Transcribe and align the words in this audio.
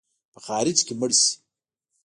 په 0.33 0.39
خارج 0.45 0.77
کې 0.87 0.93
مړ 0.99 1.11
سې. 1.21 1.31